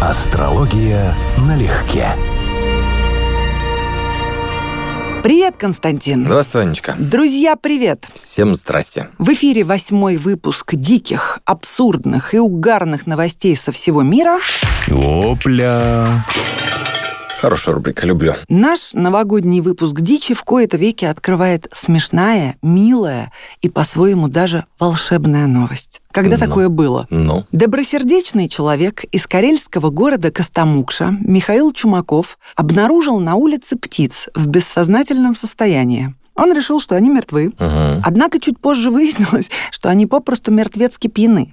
[0.00, 2.14] Астрология налегке.
[5.24, 6.24] Привет, Константин.
[6.26, 6.94] Здравствуй, Анечка.
[6.96, 8.06] Друзья, привет.
[8.14, 9.08] Всем здрасте.
[9.18, 14.38] В эфире восьмой выпуск диких, абсурдных и угарных новостей со всего мира.
[14.88, 16.24] Опля.
[17.40, 18.34] Хорошая рубрика, люблю.
[18.48, 26.02] Наш новогодний выпуск «Дичи» в кои-то веки открывает смешная, милая и по-своему даже волшебная новость.
[26.10, 26.44] Когда Ну.
[26.44, 27.06] такое было?
[27.10, 35.36] Ну, Добросердечный человек из карельского города Костомукша Михаил Чумаков обнаружил на улице птиц в бессознательном
[35.36, 36.14] состоянии.
[36.38, 37.48] Он решил, что они мертвы.
[37.48, 38.02] угу.
[38.04, 41.52] Однако чуть позже выяснилось, что они попросту мертвецки пьяны.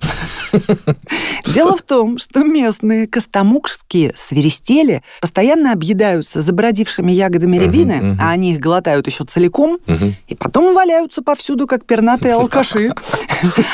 [1.45, 8.59] Дело в том, что местные костомукшские свиристели постоянно объедаются забродившими ягодами рябины, а они их
[8.59, 9.79] глотают еще целиком,
[10.27, 12.93] и потом валяются повсюду, как пернатые алкаши.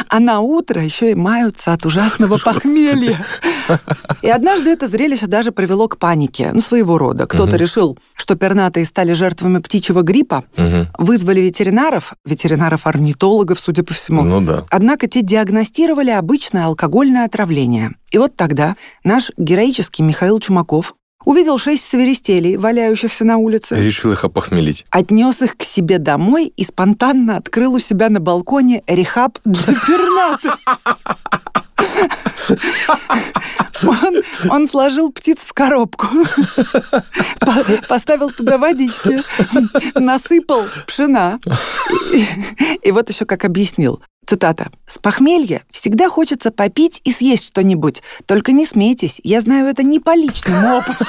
[0.09, 3.25] А на утро еще и маются от ужасного похмелья.
[4.21, 7.25] И однажды это зрелище даже привело к панике, ну, своего рода.
[7.25, 10.43] Кто-то решил, что пернатые стали жертвами птичьего гриппа.
[11.01, 14.21] Вызвали ветеринаров, ветеринаров-орнитологов, судя по всему.
[14.21, 14.65] Ну да.
[14.69, 17.95] Однако те диагностировали обычное алкогольное отравление.
[18.11, 24.23] И вот тогда наш героический Михаил Чумаков увидел шесть свиристелей, валяющихся на улице, Решил их
[24.23, 24.85] опохмелить.
[24.89, 30.57] отнес их к себе домой и спонтанно открыл у себя на балконе рехаб для пернатых.
[33.83, 36.07] Он, он сложил птиц в коробку,
[37.39, 39.21] по- поставил туда водички,
[39.95, 41.39] насыпал пшена.
[42.13, 42.27] И,
[42.83, 44.01] и вот еще как объяснил.
[44.27, 44.71] Цитата.
[44.87, 48.01] «С похмелья всегда хочется попить и съесть что-нибудь.
[48.27, 51.05] Только не смейтесь, я знаю это не по личному опыту».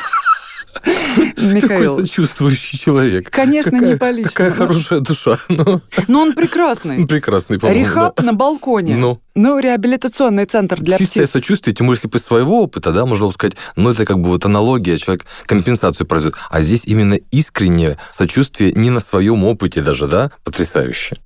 [0.72, 3.30] Какой Михаил, сочувствующий человек.
[3.30, 4.32] Конечно, Какая- не по личному.
[4.34, 5.38] Какая хорошая душа.
[5.48, 7.06] Ну, но он прекрасный.
[7.06, 7.80] прекрасный, по-моему.
[7.84, 8.22] Рехаб да.
[8.22, 8.96] на балконе.
[8.96, 9.20] Ну.
[9.34, 11.32] Ну, реабилитационный центр для Чистое птиц.
[11.32, 14.18] сочувствие, тем более, если бы из своего опыта, да, можно было сказать, ну, это как
[14.18, 16.38] бы вот аналогия, человек компенсацию производит.
[16.50, 21.16] А здесь именно искреннее сочувствие не на своем опыте даже, да, потрясающе.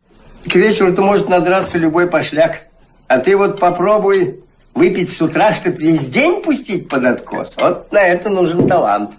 [0.49, 2.63] К вечеру-то может надраться любой пошляк.
[3.09, 4.41] А ты вот попробуй
[4.75, 7.57] выпить с утра, чтобы весь день пустить под откос.
[7.61, 9.13] Вот на это нужен талант.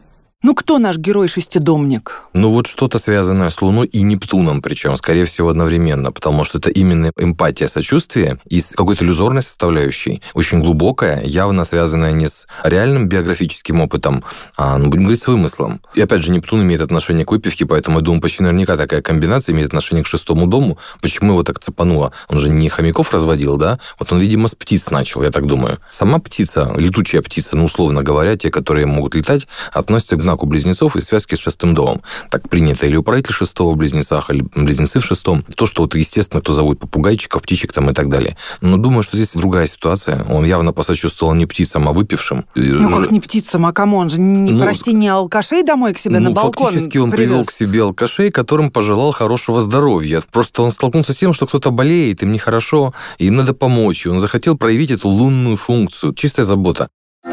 [0.48, 2.22] Ну, кто наш герой-шестидомник?
[2.32, 6.70] Ну вот что-то связанное с Луной и Нептуном, причем, скорее всего, одновременно, потому что это
[6.70, 13.10] именно эмпатия, сочувствие и с какой-то иллюзорной составляющей, очень глубокая, явно связанная не с реальным
[13.10, 14.24] биографическим опытом,
[14.56, 15.82] а, ну, будем говорить, с вымыслом.
[15.96, 19.54] И опять же, Нептун имеет отношение к выпивке, поэтому, я думаю, почти наверняка такая комбинация
[19.54, 20.78] имеет отношение к шестому дому.
[21.02, 22.14] Почему его так цепануло?
[22.30, 23.80] Он же не хомяков разводил, да?
[24.00, 25.80] Вот он, видимо, с птиц начал, я так думаю.
[25.90, 30.96] Сама птица, летучая птица, ну, условно говоря, те, которые могут летать, относятся к знаку близнецов
[30.96, 32.02] и связке с шестым домом.
[32.30, 32.86] Так принято.
[32.86, 35.44] Или управитель шестого в близнецах, или близнецы в шестом.
[35.56, 38.38] То, что вот, естественно, кто зовут попугайчиков, птичек там и так далее.
[38.62, 40.26] Но думаю, что здесь другая ситуация.
[40.30, 42.46] Он явно посочувствовал не птицам, а выпившим.
[42.56, 43.98] Ну, как не птицам, а кому?
[43.98, 47.12] Он же, не, Ну, прости, не алкашей домой к себе ну, на балкон фактически он
[47.12, 47.48] привел привез?
[47.48, 50.22] к себе алкашей, которым пожелал хорошего здоровья.
[50.32, 54.06] Просто он столкнулся с тем, что кто-то болеет, им нехорошо, и им надо помочь.
[54.06, 56.14] И он захотел проявить эту лунную функцию.
[56.14, 56.90] Чистая забота.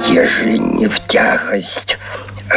[0.08, 1.98] Ежели не в тягость,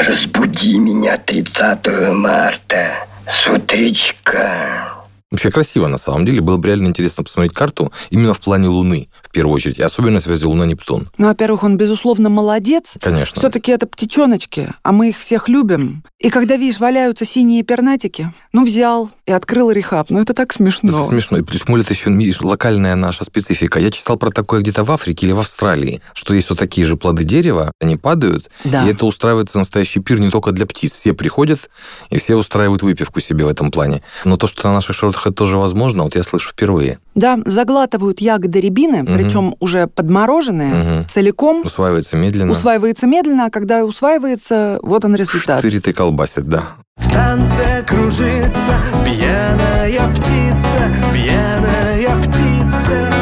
[0.01, 4.93] разбуди меня 30 марта с утречка.
[5.29, 6.39] Вообще красиво, на самом деле.
[6.39, 9.77] Было бы реально интересно посмотреть карту именно в плане Луны, в первую очередь.
[9.77, 11.09] И особенно связи Луна-Нептун.
[11.17, 12.95] Ну, во-первых, он, безусловно, молодец.
[13.01, 13.39] Конечно.
[13.39, 16.03] Все-таки это птичоночки, а мы их всех любим.
[16.19, 20.07] И когда, видишь, валяются синие пернатики, ну, взял и открыл рехаб.
[20.09, 20.89] Ну, это так смешно.
[21.01, 21.37] Это смешно.
[21.37, 23.79] И плюс, это еще видишь, локальная наша специфика.
[23.79, 26.97] Я читал про такое где-то в Африке или в Австралии, что есть вот такие же
[26.97, 28.87] плоды дерева, они падают, Да.
[28.87, 30.93] и это устраивается настоящий пир не только для птиц.
[30.93, 31.69] Все приходят,
[32.09, 34.01] и все устраивают выпивку себе в этом плане.
[34.25, 36.97] Но то, что на наших широтах это тоже возможно, вот я слышу впервые.
[37.13, 39.17] Да, заглатывают ягоды рябины, Мгм.
[39.17, 41.09] причем уже подмороженные, Мгм.
[41.09, 41.61] целиком.
[41.63, 42.51] Усваивается медленно.
[42.53, 45.59] Усваивается медленно, а когда усваивается, вот он результат.
[45.59, 46.63] Штырит и колбасит, да.
[46.95, 53.13] В танце кружится пьяная птица, пьяная птица.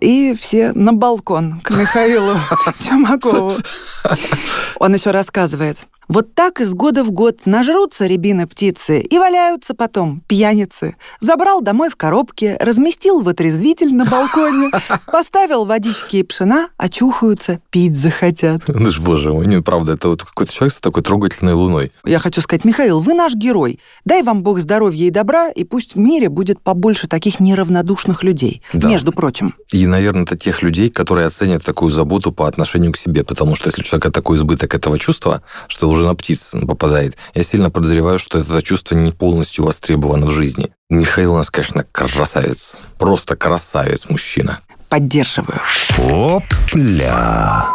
[0.00, 2.34] И все на балкон к Михаилу
[2.80, 3.52] Чумакову.
[4.80, 5.78] Он еще рассказывает.
[6.12, 10.96] Вот так из года в год нажрутся рябины птицы и валяются потом пьяницы.
[11.20, 14.70] Забрал домой в коробке, разместил в отрезвитель на балконе,
[15.06, 18.64] поставил водички и пшена, очухаются, пить захотят.
[18.68, 21.92] Ну ж, боже мой, не, правда, это вот какой-то человек с такой трогательной луной.
[22.04, 23.80] Я хочу сказать, Михаил, вы наш герой.
[24.04, 28.60] Дай вам Бог здоровья и добра, и пусть в мире будет побольше таких неравнодушных людей.
[28.74, 28.90] Да.
[28.90, 29.54] Между прочим.
[29.70, 33.68] И, наверное, это тех людей, которые оценят такую заботу по отношению к себе, потому что
[33.68, 38.18] если у человека такой избыток этого чувства, что уже на птиц попадает, я сильно подозреваю,
[38.18, 40.72] что это чувство не полностью востребовано в жизни.
[40.90, 42.80] Михаил у нас, конечно, красавец.
[42.98, 44.60] Просто красавец мужчина.
[44.88, 45.60] Поддерживаю.
[46.10, 47.66] Опля!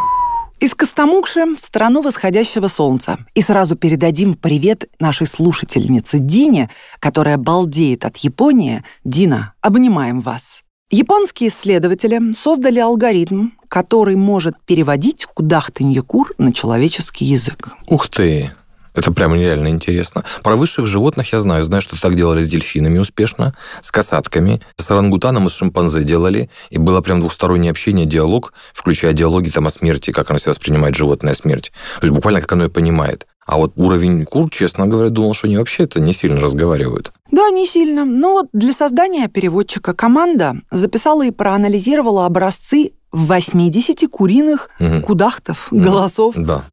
[0.59, 3.19] Из Костомукши в страну восходящего солнца.
[3.35, 8.83] И сразу передадим привет нашей слушательнице Дине, которая балдеет от Японии.
[9.03, 10.63] Дина, обнимаем вас.
[10.89, 17.71] Японские исследователи создали алгоритм, который может переводить кудахтанье кур на человеческий язык.
[17.87, 18.53] Ух ты!
[18.95, 20.23] Это прямо нереально интересно.
[20.43, 21.65] Про высших животных я знаю.
[21.65, 26.49] Знаю, что так делали с дельфинами успешно, с касатками, с орангутаном и с шимпанзе делали.
[26.69, 30.95] И было прям двухстороннее общение, диалог, включая диалоги там о смерти, как оно себя воспринимает
[30.95, 31.73] животное смерть.
[31.99, 33.27] То есть буквально как оно и понимает.
[33.47, 37.13] А вот уровень кур, честно говоря, думал, что они вообще это не сильно разговаривают.
[37.31, 38.03] Да, не сильно.
[38.03, 45.01] Но вот для создания переводчика команда записала и проанализировала образцы 80 куриных Мгм.
[45.01, 45.83] кудахтов, Мгм.
[45.83, 46.35] голосов.
[46.37, 46.65] Да.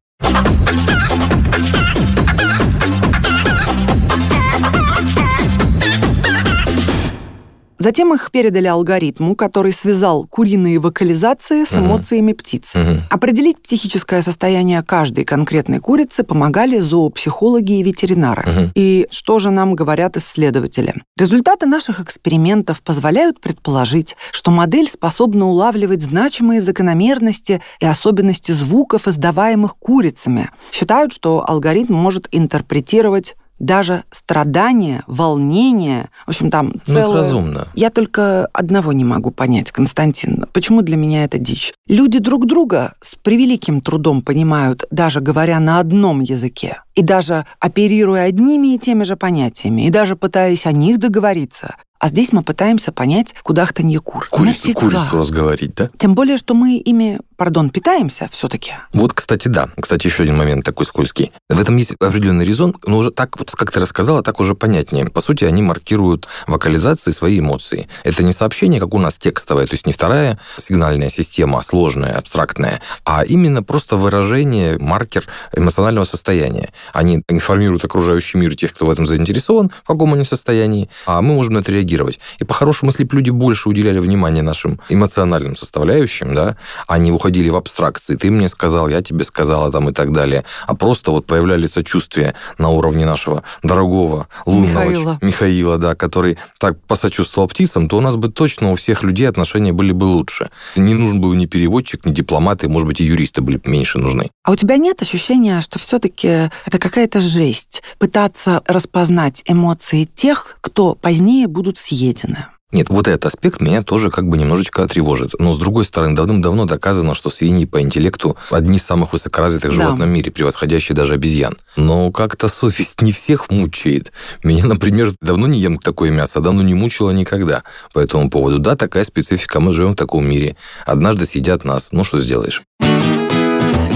[7.85, 12.79] Затем их передали алгоритму, который связал куриные вокализации с эмоциями птицы.
[12.79, 13.01] Мгм.
[13.11, 18.51] Определить психическое состояние каждой конкретной курицы помогали зоопсихологи и ветеринары.
[18.51, 18.71] Мгм.
[18.73, 20.95] И что же нам говорят исследователи?
[21.15, 29.77] Результаты наших экспериментов позволяют предположить, что модель способна улавливать значимые закономерности и особенности звуков, издаваемых
[29.77, 30.49] курицами.
[30.71, 37.15] Считают, что алгоритм может интерпретировать даже страдания, волнения, в общем, там Ну, это целое...
[37.21, 37.67] разумно.
[37.75, 40.45] Я только одного не могу понять, Константин.
[40.53, 41.73] Почему для меня это дичь?
[41.87, 48.25] Люди друг друга с превеликим трудом понимают, даже говоря на одном языке, и даже оперируя
[48.25, 51.75] одними и теми же понятиями, и даже пытаясь о них договориться.
[51.97, 54.27] А здесь мы пытаемся понять кудахтанье кур.
[54.29, 54.79] Курицу, Нафига?
[54.81, 55.89] курицу разговорить, да?
[55.97, 58.73] Тем более, что мы ими, пардон, питаемся все-таки.
[58.93, 59.69] Вот, кстати, да.
[59.79, 61.31] Кстати, еще один момент такой скользкий.
[61.49, 65.05] В этом есть определенный резон, но уже так, вот как ты рассказала, так уже понятнее.
[65.05, 67.87] По сути, они маркируют вокализации свои эмоции.
[68.03, 72.81] Это не сообщение, как у нас текстовое, то есть не вторая сигнальная система, сложная, абстрактная,
[73.03, 76.69] а именно просто выражение, маркер эмоционального состояния.
[76.93, 81.33] Они информируют окружающий мир тех, кто в этом заинтересован, в каком они состоянии, а мы
[81.33, 82.19] можем на это реагировать.
[82.39, 86.57] И по-хорошему, если бы люди больше уделяли внимание нашим эмоциональным составляющим, да,
[86.87, 90.43] а не уходили в абстракции, ты мне сказал, я тебе сказала там и так далее,
[90.67, 95.17] а просто вот проявляли сочувствие на уровне нашего дорогого лунного Михаила.
[95.21, 99.73] Михаила, да, который так посочувствовал птицам, то у нас бы точно у всех людей отношения
[99.73, 100.51] были бы лучше.
[100.75, 104.29] Не нужен был ни переводчик, ни дипломаты, может быть, и юристы были бы меньше нужны.
[104.43, 110.93] А у тебя нет ощущения, что все-таки это какая-то жесть пытаться распознать эмоции тех, кто
[110.93, 112.45] позднее будут съедены?
[112.71, 115.31] Нет, вот этот аспект меня тоже как бы немножечко тревожит.
[115.39, 119.75] Но, с другой стороны, давным-давно доказано, что свиньи по интеллекту одни из самых высокоразвитых Да.
[119.75, 121.57] животных в мире, превосходящие даже обезьян.
[121.77, 124.11] Но как-то совесть не всех мучает.
[124.43, 127.63] Меня, например, давно не ем такое мясо, давно не мучила никогда
[127.93, 128.59] по этому поводу.
[128.59, 130.57] Да, такая специфика, мы живем в таком мире.
[130.85, 131.89] Однажды съедят нас.
[131.91, 132.63] Ну, что сделаешь?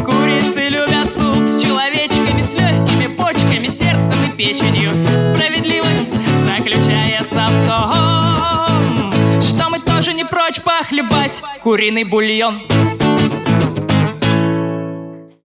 [0.06, 4.92] Курицы любят суп с человечками, с легкими почками, сердцем и печенью.
[5.36, 5.79] Справедливость
[10.30, 12.62] прочь похлебать куриный бульон.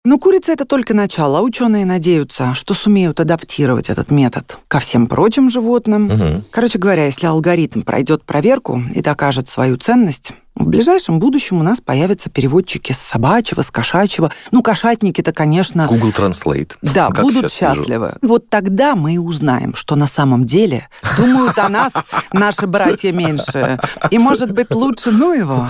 [0.06, 5.48] Но курица это только начало, ученые надеются, что сумеют адаптировать этот метод ко всем прочим
[5.48, 6.04] животным.
[6.04, 6.44] Мгм.
[6.50, 11.80] Короче говоря, если алгоритм пройдет проверку и докажет свою ценность, в ближайшем будущем у нас
[11.80, 14.30] появятся переводчики с собачьего, с кошачьего.
[14.52, 16.72] Ну, кошатники-то, конечно, Google Translate.
[16.80, 17.82] да, Как будут сейчас вижу.
[17.82, 18.16] счастливы.
[18.22, 21.92] Вот тогда мы и узнаем, что на самом деле думают о нас
[22.32, 23.80] наши братья меньшие.
[24.10, 25.68] И, может быть, лучше ну его.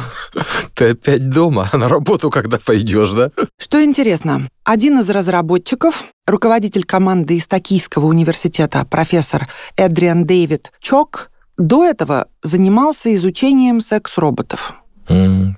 [0.75, 3.31] Ты опять дома, а на работу когда пойдешь, да?
[3.59, 11.85] Что интересно, один из разработчиков, руководитель команды из Токийского университета, профессор Эдриан Дэвид Чок, до
[11.85, 14.75] этого занимался изучением секс-роботов.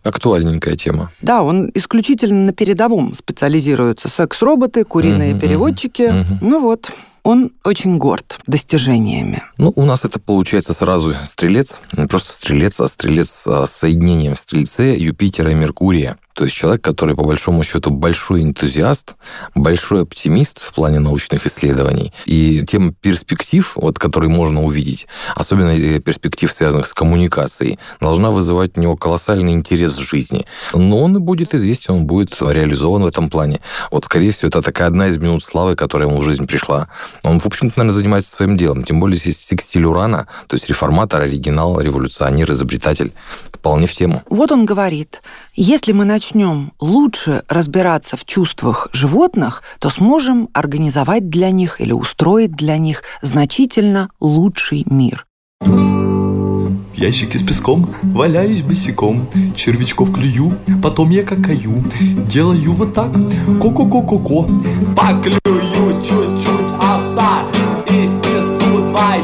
[0.02, 1.10] Актуальненькая тема.
[1.20, 4.08] Да, он исключительно на передовом специализируется.
[4.08, 6.02] Секс-роботы, куриные Мгм, переводчики.
[6.10, 6.38] мгм.
[6.40, 6.90] Ну вот,
[7.22, 9.42] он очень горд достижениями.
[9.58, 14.34] Ну, у нас это получается сразу стрелец, не просто стрелец, а стрелец а, с соединением
[14.34, 16.18] в стрельце Юпитера и Меркурия.
[16.36, 19.16] То есть человек, который, по большому счету, большой энтузиаст,
[19.54, 22.12] большой оптимист в плане научных исследований.
[22.26, 28.80] И тема перспектив, вот, которые можно увидеть, особенно перспектив, связанных с коммуникацией, должна вызывать у
[28.82, 30.44] него колоссальный интерес в жизни.
[30.74, 33.60] Но он и будет известен, он будет реализован в этом плане.
[33.90, 36.88] Вот, скорее всего, это такая одна из минут славы, которая ему в жизнь пришла.
[37.22, 38.84] Он, в общем-то, наверное, занимается своим делом.
[38.84, 43.14] Тем более, есть секстиль Урана, то есть реформатор, оригинал, революционер, изобретатель.
[43.52, 44.22] Вполне в тему.
[44.28, 45.22] Вот он говорит,
[45.56, 52.52] если мы начнем лучше разбираться в чувствах животных, то сможем организовать для них или устроить
[52.52, 55.26] для них значительно лучший мир.
[55.60, 61.84] В ящике с песком валяюсь босиком, червячков клюю, потом я какаю,
[62.28, 64.48] делаю вот так, ко-ко-ко-ко-ко.
[64.94, 67.44] Поклюю чуть-чуть овса
[67.90, 69.16] и снесу два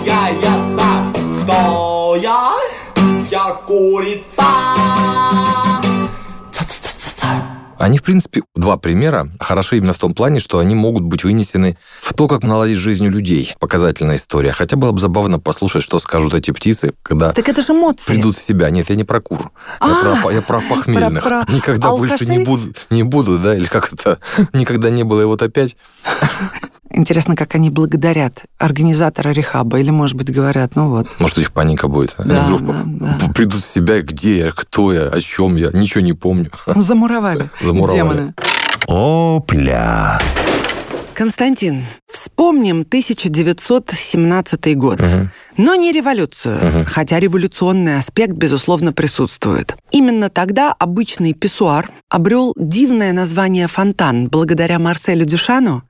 [7.82, 11.76] Они, в принципе, два примера хороши именно в том плане, что они могут быть вынесены
[12.00, 13.56] в то, как наладить жизнь у людей.
[13.58, 14.52] Показательная история.
[14.52, 18.12] Хотя было бы забавно послушать, что скажут эти птицы, когда Так это же эмоции.
[18.12, 18.70] придут в себя.
[18.70, 19.50] Нет, я не про кур.
[19.80, 21.24] А, я, про, я про похмельных.
[21.24, 22.36] про- про Никогда больше алкашей?
[22.36, 24.20] не буду, не буду, да, или как это,
[24.52, 25.76] никогда не было, и вот опять.
[26.94, 29.78] Интересно, как они благодарят организатора рехаба.
[29.80, 32.14] Или, может быть, говорят, ну вот, Может, у них паника будет.
[32.18, 33.28] Они Да, вдруг да, да.
[33.34, 36.50] придут в себя, где я, кто я, о чем я, ничего не помню.
[36.66, 37.96] замуровали, Замуровали.
[37.96, 38.34] демоны.
[38.86, 40.20] Опля.
[41.14, 45.00] Константин, вспомним 1917 год.
[45.56, 49.76] Но не революцию, хотя революционный аспект, безусловно, присутствует.
[49.90, 55.82] Именно тогда обычный писсуар обрел дивное название «фонтан» благодаря Марселю Дюшану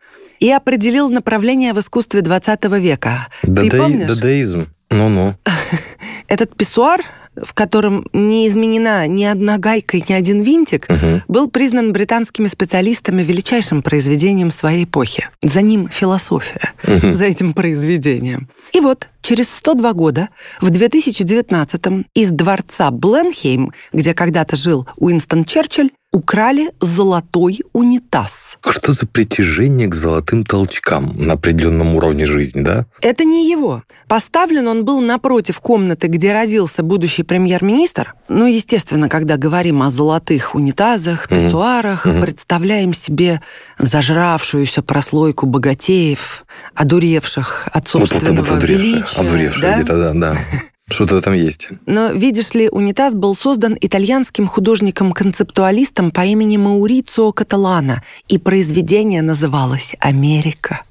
[0.43, 3.29] и определил направление в искусстве 20 века.
[3.43, 4.09] Ты Дадаи- помнишь?
[4.09, 4.67] Дадаизм.
[4.91, 5.37] Ну-ну.
[6.29, 7.01] Этот писсуар,
[7.41, 11.23] в котором не изменена ни одна гайка и ни один винтик, Мгм.
[11.29, 15.29] был признан британскими специалистами величайшим произведением своей эпохи.
[15.43, 18.49] За ним философия, за этим произведением.
[18.75, 20.29] И вот через 102 года,
[20.61, 28.59] в 2019-м, из дворца Бленхейм, где когда-то жил Уинстон Черчилль, украли золотой унитаз.
[28.69, 32.87] Что за притяжение к золотым толчкам на определенном уровне жизни, да?
[33.01, 33.83] Это не его.
[34.09, 38.15] Поставлен он был напротив комнаты, где родился будущий премьер-министр.
[38.29, 42.23] Ну, естественно, когда говорим о золотых унитазах, писсуарах, Мгм.
[42.23, 43.41] представляем себе
[43.79, 49.21] зажравшуюся прослойку богатеев, одуревших от собственного одуревшие, величия.
[49.21, 49.75] одуревшие да?
[49.77, 50.37] где-то, да, да.
[50.93, 51.69] Что-то в этом есть.
[51.87, 59.95] Но, видишь ли, унитаз был создан итальянским художником-концептуалистом по имени Маурицио Каталана, и произведение называлось
[60.01, 60.83] «Америка».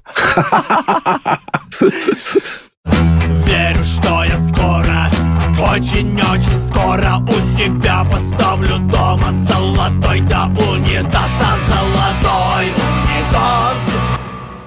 [2.84, 5.10] Верю, что я скоро,
[5.72, 13.71] очень-очень скоро У себя поставлю дома золотой да унитаза Золотой унитаз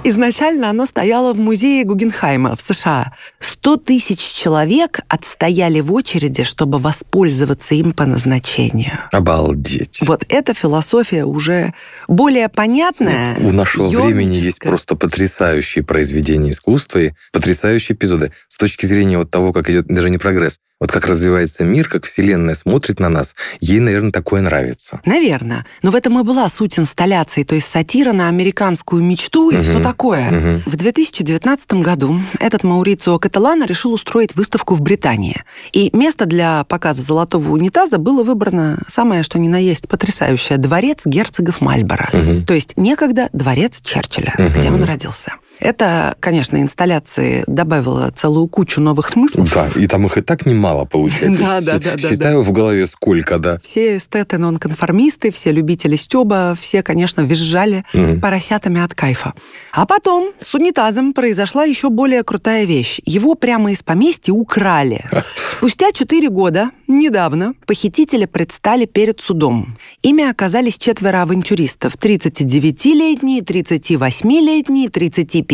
[0.07, 3.13] Изначально оно стояло в музее Гугенхайма в США.
[3.39, 8.99] 100 тысяч человек отстояли в очереди, чтобы воспользоваться им по назначению.
[9.11, 10.01] Обалдеть.
[10.05, 11.73] Вот эта философия уже
[12.07, 13.35] более понятная.
[13.39, 18.31] У нашего времени есть просто потрясающие произведения искусства и потрясающие эпизоды.
[18.47, 22.05] С точки зрения вот того, как идет даже не прогресс, вот как развивается мир, как
[22.05, 24.99] Вселенная смотрит на нас, ей, наверное, такое нравится.
[25.05, 25.65] Наверное.
[25.81, 29.63] Но в этом и была суть инсталляции, то есть сатира на американскую мечту и Мгм.
[29.63, 30.29] все такое.
[30.31, 30.63] Мгм.
[30.65, 35.43] В 2019 году этот Маурицио Каталана решил устроить выставку в Британии.
[35.71, 41.03] И место для показа золотого унитаза было выбрано самое, что ни на есть, потрясающее– дворец
[41.05, 42.09] герцогов Мальборо.
[42.11, 42.45] Мгм.
[42.45, 44.49] То есть некогда дворец Черчилля, Мгм.
[44.59, 45.35] где он родился.
[45.65, 49.51] Это, конечно, инсталляции добавила целую кучу новых смыслов.
[49.51, 51.41] Да, и там их и так немало получается.
[51.41, 53.57] Да, да, да, Считаю в голове сколько, да.
[53.63, 57.83] Все эстеты нонконформисты, все любители стёба, все, конечно, визжали
[58.21, 59.33] поросятами от кайфа.
[59.71, 63.01] А потом с унитазом произошла еще более крутая вещь.
[63.03, 65.03] Его прямо из поместья украли.
[65.35, 69.77] Спустя 4 года, недавно, похитители предстали перед судом.
[70.03, 71.95] Ими оказались четверо авантюристов.
[71.95, 74.89] 39-летний, 38-летний,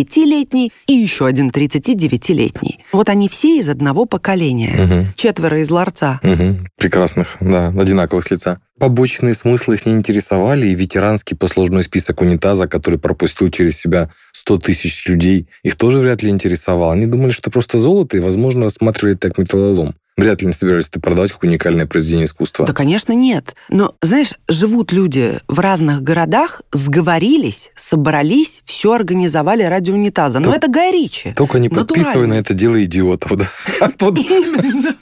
[0.01, 2.79] 35-летний и еще один 39-летний.
[2.91, 4.75] Вот они все из одного поколения.
[4.77, 5.13] Мгм.
[5.15, 6.19] Четверо из ларца.
[6.23, 6.67] Мгм.
[6.77, 8.59] Прекрасных, да, одинаковых с лица.
[8.79, 14.57] Побочные смыслы их не интересовали, и ветеранский послужной список унитаза, который пропустил через себя 100
[14.57, 16.91] тысяч людей, их тоже вряд ли интересовал.
[16.91, 19.93] Они думали, что просто золото, и, возможно, рассматривали это как металлолом.
[20.17, 22.65] Вряд ли не собирались это продавать как уникальное произведение искусства.
[22.65, 23.55] Да, конечно, нет.
[23.69, 30.39] Но, знаешь, живут люди в разных городах, сговорились, собрались, все организовали ради унитаза.
[30.39, 31.33] Но это Гай Ричи.
[31.33, 32.35] Только не подписывай Натурально.
[32.35, 33.31] на это дело идиотов.
[33.79, 34.95] А Именно.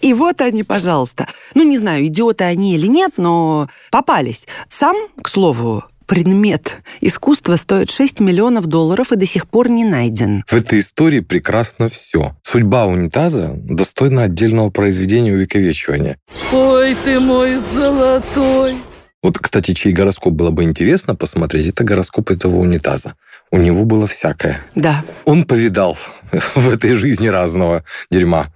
[0.00, 1.28] И вот они, пожалуйста.
[1.54, 4.46] Ну, не знаю, идиоты они или нет, но попались.
[4.66, 10.42] Сам, к слову, предмет искусства стоит 6 миллионов долларов и до сих пор не найден.
[10.48, 12.34] В этой истории прекрасно все.
[12.42, 16.18] Судьба унитаза достойна отдельного произведения увековечивания.
[16.52, 18.74] Ой ты мой золотой,
[19.22, 23.14] Вот, кстати, чей гороскоп было бы интересно посмотреть, это гороскоп этого унитаза.
[23.50, 24.60] У него было всякое.
[24.74, 25.96] Да, Он повидал
[26.54, 28.48] в этой жизни разного дерьма.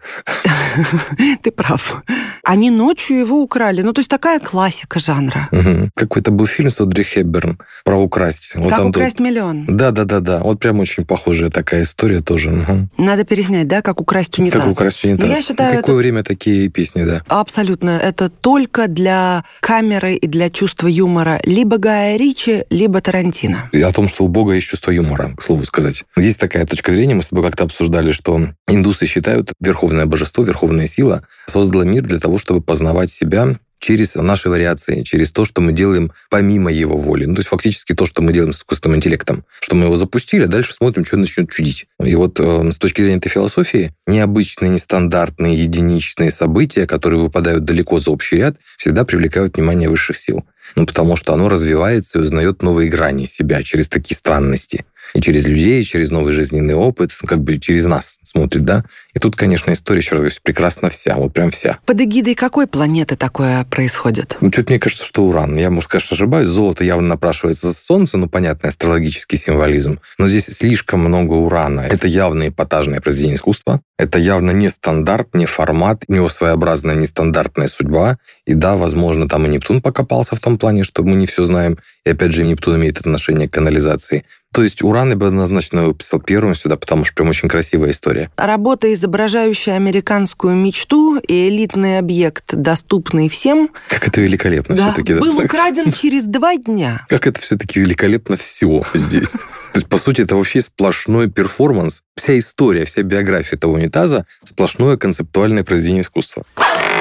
[1.43, 2.03] ты прав.
[2.45, 3.83] Они ночью его украли.
[3.83, 5.49] Ну, то есть такая классика жанра.
[5.53, 5.91] Мгм.
[5.95, 8.53] Какой-то был фильм с Одри Хепберн про украсть.
[8.57, 9.65] Вот как там украсть миллион.
[9.67, 10.41] Да, да, да, да.
[10.41, 12.51] Вот прям очень похожая такая история тоже.
[12.51, 12.91] Мгм.
[12.99, 14.61] Надо переснять, да, как украсть унитаз.
[14.63, 15.29] Как украсть унитаз.
[15.29, 17.23] Ну, я считаю, Какое это- время такие песни, да.
[17.29, 17.91] Абсолютно.
[17.91, 23.69] Это только для камеры и для чувства юмора либо Гая Ричи, либо Тарантино.
[23.73, 26.05] И о том, что у Бога есть чувство юмора, к слову сказать.
[26.17, 30.87] Есть такая точка зрения, мы с тобой как-то обсуждали, что индусы считают, верховное божество, верховная
[30.87, 35.73] сила создала мир для того, чтобы познавать себя через наши вариации, через то, что мы
[35.73, 37.27] делаем помимо его воли.
[37.27, 39.45] Ну, то есть фактически то, что мы делаем с искусственным интеллектом.
[39.61, 41.87] Что мы его запустили, а дальше смотрим, что начнет чудить.
[42.03, 47.99] И вот э, с точки зрения этой философии, необычные, нестандартные, единичные события, которые выпадают далеко
[47.99, 50.45] за общий ряд, всегда привлекают внимание высших сил.
[50.77, 54.85] Ну, потому что оно развивается и узнает новые грани себя через такие странности.
[55.15, 58.85] И через людей, и через новый жизненный опыт, как бы через нас смотрит, да?
[59.15, 61.79] И тут, конечно, история, еще раз говорю, прекрасна вся, вот прям вся.
[61.85, 64.39] Под эгидой какой планеты такое происходит?
[64.41, 65.57] Ну, что-то мне кажется, что уран.
[65.57, 66.49] Я, может, конечно, ошибаюсь.
[66.49, 70.01] Золото явно напрашивается с Солнца, ну, понятный астрологический символизм.
[70.19, 71.81] Но здесь слишком много урана.
[71.81, 73.83] Это явно эпатажное произведение искусства.
[73.99, 78.19] Это явно не стандарт, не формат, у него своеобразная нестандартная судьба.
[78.47, 81.79] И да, возможно, там и Нептун покопался в том плане, что мы не все знаем.
[82.05, 84.25] И опять же, Нептун имеет отношение к канализации.
[84.53, 88.31] То есть уран я бы однозначно выписал первым сюда, потому что прям очень красивая история.
[88.37, 95.15] Работа, изображающая американскую мечту и элитный объект, доступный всем, Как это великолепно да, все-таки.
[95.15, 97.05] был украден через два дня.
[97.09, 99.33] Как это все-таки великолепно все здесь.
[99.33, 99.39] То
[99.75, 102.03] есть, по сути, это вообще сплошной перформанс.
[102.17, 106.45] Вся история, вся биография этого унитаза– сплошное концептуальное произведение искусства.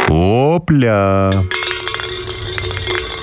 [0.08, 1.32] Опля.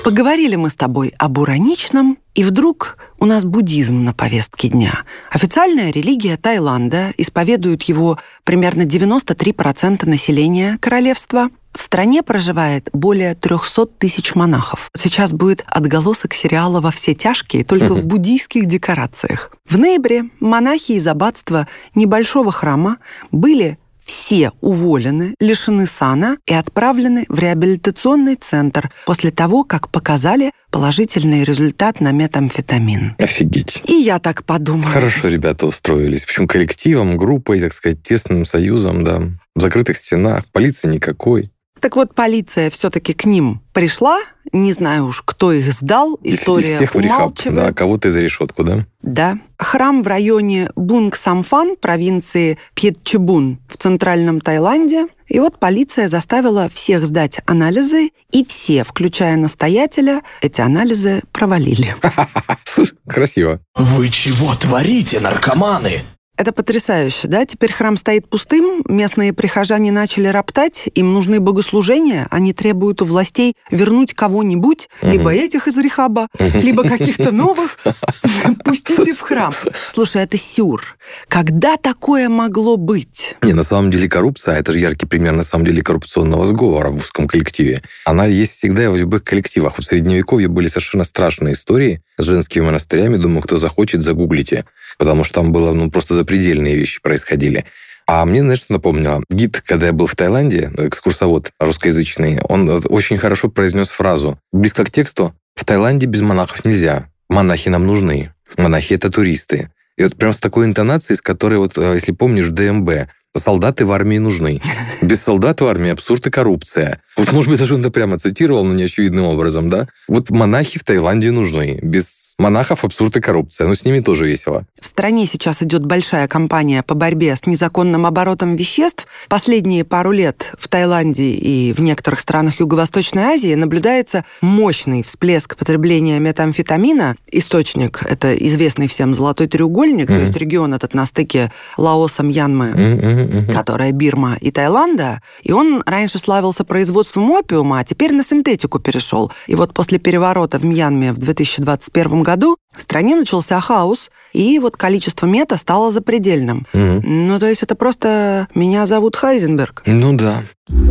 [0.09, 5.03] Поговорили мы с тобой об ураничном, и вдруг у нас буддизм на повестке дня.
[5.29, 11.49] Официальная религия Таиланда, исповедует его примерно 93% населения королевства.
[11.75, 14.89] В стране проживает более 300 тысяч монахов.
[14.97, 19.51] Сейчас будет отголосок сериала «Во все тяжкие», только в буддийских декорациях.
[19.69, 22.97] В ноябре монахи из аббатства небольшого храма
[23.31, 23.77] были
[24.09, 31.99] все уволены, лишены сана и отправлены в реабилитационный центр после того, как показали положительный результат
[32.01, 33.15] на метамфетамин.
[33.19, 33.83] Офигеть.
[33.85, 34.91] И я так подумала.
[34.91, 36.25] Хорошо ребята устроились.
[36.25, 39.21] Причем коллективом, группой, так сказать, тесным союзом, да.
[39.55, 41.51] В закрытых стенах, полиции никакой.
[41.79, 44.19] Так вот, полиция все-таки к ним пришла.
[44.51, 46.19] Не знаю уж, кто их сдал.
[46.23, 47.55] История всех в рехаб, умалчивает.
[47.55, 48.85] да, кого-то за решетку, да?
[49.01, 49.39] Да.
[49.57, 55.07] Храм в районе Бунг-Самфан, провинции Пьетчебун в центральном Таиланде.
[55.27, 61.95] И вот полиция заставила всех сдать анализы, и все, включая настоятеля, эти анализы провалили.
[63.07, 63.61] Красиво.
[63.75, 66.03] Вы чего творите, наркоманы?
[66.39, 67.45] Это потрясающе, да?
[67.45, 73.57] Теперь храм стоит пустым, местные прихожане начали роптать, им нужны богослужения, они требуют у властей
[73.71, 75.11] вернуть кого-нибудь, Мгм.
[75.11, 77.77] либо этих из рехаба, либо каких-то новых,
[78.63, 79.51] пустите в храм.
[79.89, 80.97] Слушай, это сюр.
[81.27, 83.35] Когда такое могло быть?
[83.41, 86.97] Не, на самом деле коррупция, это же яркий пример на самом деле коррупционного сговора в
[86.97, 87.81] узком коллективе.
[88.05, 89.77] Она есть всегда в любых коллективах.
[89.77, 93.17] В Средневековье были совершенно страшные истории с женскими монастырями.
[93.17, 94.65] Думаю, кто захочет, загуглите.
[94.97, 97.65] Потому что там было ну, просто запредельные вещи происходили.
[98.07, 99.23] А мне, знаешь, что напомнило?
[99.29, 104.39] Гид, когда я был в Таиланде, экскурсовод русскоязычный, он очень хорошо произнес фразу.
[104.51, 105.35] Близко к тексту.
[105.53, 107.07] В Таиланде без монахов нельзя.
[107.29, 108.33] Монахи нам нужны.
[108.57, 109.69] Монахи— это туристы.
[109.99, 113.91] И вот прям с такой интонацией, с которой, вот, э, если помнишь, ДМБ, солдаты в
[113.91, 114.61] армии нужны.
[115.01, 117.01] Без солдат в армии абсурд и коррупция.
[117.15, 119.87] Вот, может быть, даже он это прямо цитировал, но неочевидным образом, да?
[120.07, 121.79] Вот монахи в Таиланде нужны.
[121.81, 123.67] Без монахов абсурд и коррупция.
[123.67, 124.65] Но с ними тоже весело.
[124.81, 129.05] В стране сейчас идет большая кампания по борьбе с незаконным оборотом веществ.
[129.27, 136.19] Последние пару лет в Таиланде и в некоторых странах Юго-Восточной Азии наблюдается мощный всплеск потребления
[136.19, 137.15] метамфетамина.
[137.31, 140.21] Источник— это известный всем золотой треугольник, то Мгм.
[140.21, 143.53] есть регион этот на стыке Лаоса, Мьянмы, М-м-м.
[143.53, 149.31] которая Бирма и Таиланда, и он раньше славился производством опиума, а теперь на синтетику перешел.
[149.47, 154.77] И вот после переворота в Мьянме в 2021 году в стране начался хаос, и вот
[154.77, 156.65] количество мета стало запредельным.
[156.73, 157.27] Мгм.
[157.27, 159.83] Ну, то есть это просто «меня зовут Хайзенберг».
[159.85, 160.43] Ну да.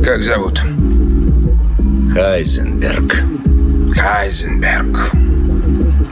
[0.04, 0.60] Как зовут?
[2.12, 3.22] Хайзенберг.
[3.94, 5.12] Хайзенберг.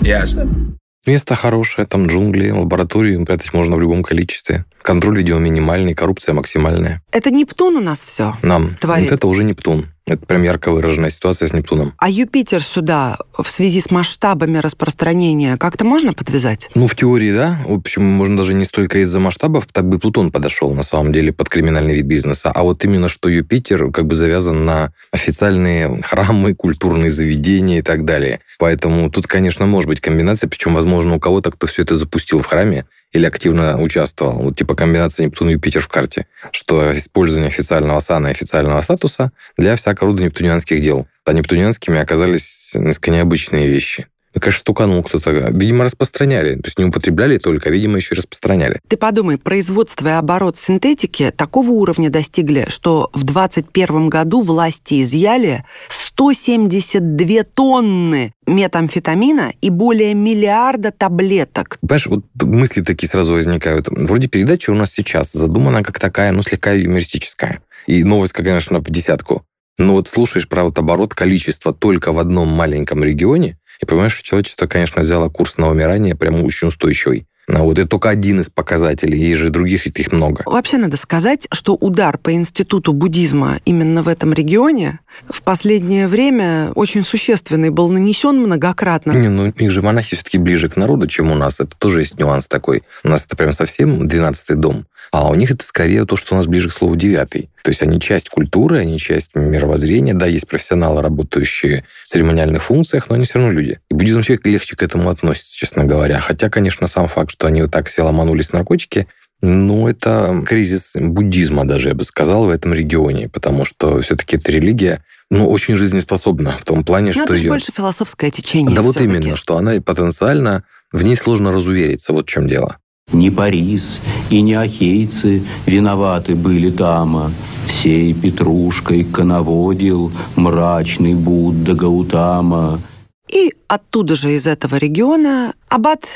[0.00, 0.65] Ясно.
[1.07, 4.64] Место хорошее, там джунгли, лабораторию прятать можно в любом количестве.
[4.83, 7.01] Контроль, видимо, минимальный, коррупция максимальная.
[7.12, 8.37] Это Нептун у нас все.
[8.42, 8.77] Нам.
[8.81, 9.11] Творит.
[9.11, 9.87] Вот это уже Нептун.
[10.09, 11.92] Это прям ярко выраженная ситуация с Нептуном.
[11.99, 16.71] А Юпитер сюда в связи с масштабами распространения как-то можно подвязать?
[16.77, 17.59] Ну, в теории, да.
[17.66, 21.33] В общем, можно даже не столько из-за масштабов, так бы Плутон подошел, на самом деле,
[21.33, 22.53] под криминальный вид бизнеса.
[22.55, 28.05] А вот именно, что Юпитер как бы завязан на официальные храмы, культурные заведения и так
[28.05, 28.38] далее.
[28.61, 32.47] Поэтому тут, конечно, может быть комбинация, причем, возможно, у кого-то, кто все это запустил в
[32.47, 34.42] храме, или активно участвовал.
[34.42, 39.33] Вот типа комбинация Нептуна и Юпитер в карте, что использование официального сана и официального статуса
[39.57, 41.07] для всякого рода нептунианских дел.
[41.25, 44.07] А нептунианскими оказались несколько необычные вещи.
[44.40, 45.31] Конечно, стуканул кто-то.
[45.31, 46.57] Видимо, распространяли.
[46.57, 48.81] То есть не употребляли только, а, видимо, еще и распространяли.
[48.88, 55.64] Ты подумай, производство и оборот синтетики такого уровня достигли, что в 2021 году власти изъяли
[55.88, 61.79] 172 тонны метамфетамина и более миллиарда таблеток.
[61.81, 63.88] Понимаешь, вот мысли такие сразу возникают.
[63.90, 67.62] Вроде передача у нас сейчас задумана как такая, ну, слегка юмористическая.
[67.87, 69.44] И новость, конечно, в десятку.
[69.79, 74.25] Но вот слушаешь про вот оборот количества только в одном маленьком регионе, и понимаешь, что
[74.25, 77.27] человечество, конечно, взяло курс на умирание прямо очень устойчивый.
[77.48, 80.42] А вот это только один из показателей, есть же других их много.
[80.46, 86.72] Вообще надо сказать, что удар по институту буддизма именно в этом регионе в последнее время
[86.74, 89.12] очень существенный был нанесен многократно.
[89.12, 91.61] Не, ну их же монахи все-таки ближе к народу, чем у нас.
[91.61, 92.82] Это тоже есть нюанс такой.
[93.04, 94.87] У нас это прям совсем 12-й дом.
[95.12, 97.48] А у них это скорее то, что у нас ближе к слову девятый.
[97.62, 100.14] То есть они часть культуры, они часть мировоззрения.
[100.14, 103.80] Да, есть профессионалы, работающие в церемониальных функциях, но они все равно люди.
[103.90, 106.20] И буддизм все легче к этому относится, честно говоря.
[106.20, 109.07] Хотя, конечно, сам факт, что они вот так все ломанулись наркотики,
[109.42, 114.51] ну, это кризис буддизма даже, я бы сказал, в этом регионе, потому что все-таки эта
[114.51, 117.51] религия, ну, очень жизнеспособна в том плане, ну, что это же ее...
[117.51, 122.31] больше философское течение Да вот именно, что она потенциально, в ней сложно разувериться, вот в
[122.31, 122.79] чем дело.
[123.12, 127.31] Не Парис и не ахейцы виноваты были тама.
[127.68, 132.81] Всей петрушкой коноводил мрачный Будда Гаутама.
[133.29, 136.07] И оттуда же, из этого региона, аббат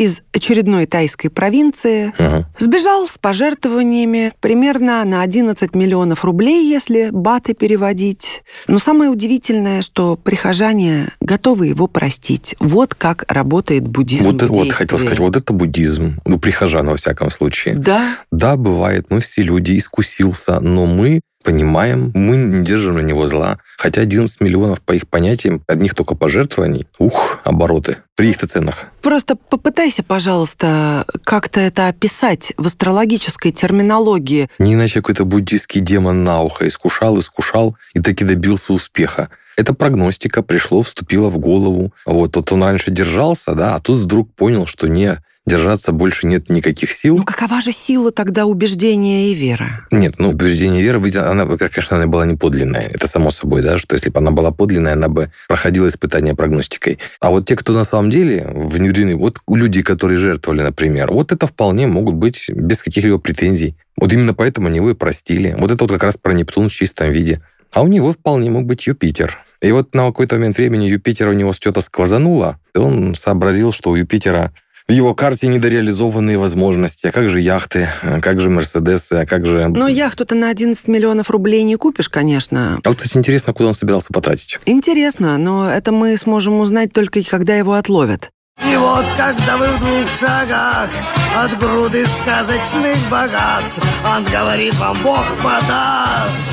[0.00, 2.48] из очередной тайской провинции Ага.
[2.58, 8.42] сбежал с пожертвованиями примерно на 11 миллионов рублей, если баты переводить.
[8.66, 12.56] Но самое удивительное, что прихожане готовы его простить.
[12.60, 16.18] Вот как работает буддизм Вот, в вот хотел сказать, вот это буддизм.
[16.24, 17.74] Ну, прихожан, во всяком случае.
[17.74, 23.26] Да, Да, бывает, мы все люди, искусился, но мы понимаем, мы не держим на него
[23.26, 23.58] зла.
[23.78, 28.86] Хотя 11 миллионов, по их понятиям, одних только пожертвований, ух, обороты, при их-то ценах.
[29.02, 34.48] Просто попытайся, пожалуйста, как-то это описать в астрологической терминологии.
[34.58, 39.30] Не иначе какой-то буддийский демон на ухо искушал, искушал и таки добился успеха.
[39.56, 41.92] Это прогностика, пришло, вступило в голову.
[42.06, 46.50] Вот, вот он раньше держался, да, а тут вдруг понял, что не, держаться больше нет
[46.50, 47.16] никаких сил.
[47.16, 49.86] Ну какова же сила тогда убеждения и веры?
[49.90, 52.88] Нет, ну, убеждение веры, ведь она, во-первых, конечно, она была не подлинная.
[52.88, 56.98] Это само собой, да, что если бы она была подлинная, она бы проходила испытание прогностикой.
[57.20, 61.46] А вот те, кто на самом деле внедрены, вот люди, которые жертвовали, например, вот это
[61.46, 63.76] вполне могут быть без каких-либо претензий.
[63.96, 65.54] Вот именно поэтому они его и простили.
[65.58, 67.42] Вот это вот как раз про Нептун в чистом виде.
[67.72, 69.38] А у него вполне мог быть Юпитер.
[69.60, 73.90] И вот на какой-то момент времени Юпитер у него что-то сквозануло, и он сообразил, что
[73.90, 74.52] у Юпитера
[74.90, 77.06] в его карте недореализованные возможности.
[77.06, 79.68] А как же яхты, а как же Мерседесы, а как же...
[79.68, 82.80] Ну, яхту-то на 11 миллионов рублей не купишь, конечно.
[82.82, 84.58] А вот, кстати, интересно, куда он собирался потратить.
[84.66, 88.30] Интересно, но это мы сможем узнать только когда его отловят.
[88.68, 90.90] И вот когда вы в двух шагах
[91.36, 96.48] от груды сказочных богатств, он говорит вам, Бог подаст.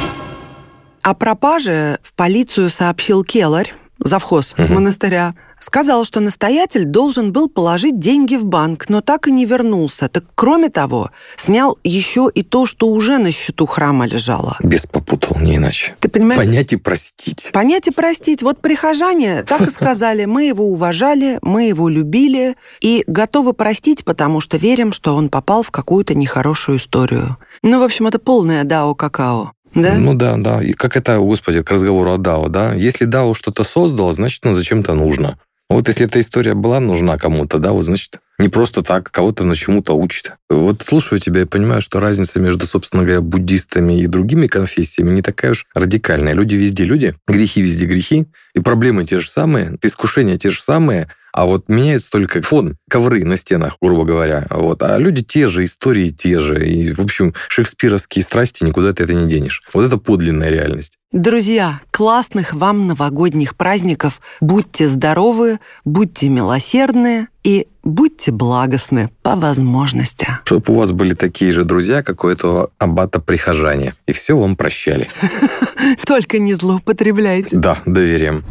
[1.01, 4.75] О пропаже в полицию сообщил Келарь, завхоз Мгм.
[4.75, 5.35] монастыря.
[5.59, 10.07] Сказал, что настоятель должен был положить деньги в банк, но так и не вернулся.
[10.07, 14.57] Так кроме того, снял еще и то, что уже на счету храма лежало.
[14.61, 15.95] Без попутал, не иначе.
[15.99, 16.45] Ты понимаешь?
[16.45, 17.49] Понять и простить.
[17.53, 18.43] Понять и простить.
[18.43, 24.39] Вот прихожане так и сказали, мы его уважали, мы его любили и готовы простить, потому
[24.41, 27.37] что верим, что он попал в какую-то нехорошую историю.
[27.63, 29.53] Ну, в общем, это полное дао-какао.
[29.73, 29.95] Да?
[29.97, 30.61] Ну да, да.
[30.61, 32.73] И как это, господи, к разговору о Дао, да?
[32.73, 35.37] Если Дао что-то создало, значит, оно зачем-то нужно.
[35.69, 39.55] Вот если эта история была нужна кому-то, да, вот значит, не просто так, кого-то на
[39.55, 40.33] чему-то учит.
[40.49, 45.21] Вот слушаю тебя и понимаю, что разница между, собственно говоря, буддистами и другими конфессиями не
[45.21, 46.33] такая уж радикальная.
[46.33, 51.09] Люди везде люди, грехи везде грехи, и проблемы те же самые, искушения те же самые,
[51.33, 54.47] А вот меняется только фон, ковры на стенах, грубо говоря.
[54.49, 54.81] Вот.
[54.83, 56.67] А люди те же, истории те же.
[56.67, 59.61] И, в общем, шекспировские страсти никуда ты это не денешь.
[59.73, 60.97] Вот это подлинная реальность.
[61.13, 64.19] Друзья, классных вам новогодних праздников.
[64.41, 70.27] Будьте здоровы, будьте милосердны и будьте благостны по возможности.
[70.43, 73.95] Чтобы у вас были такие же друзья, как у этого аббата-прихожане.
[74.05, 75.09] И все вам прощали.
[76.05, 77.55] Только не злоупотребляйте.
[77.55, 78.43] Да, доверием.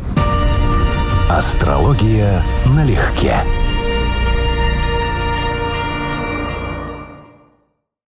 [1.29, 3.43] Астрология налегке.